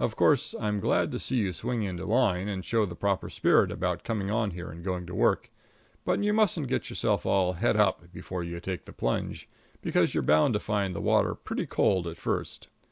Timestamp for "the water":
10.96-11.36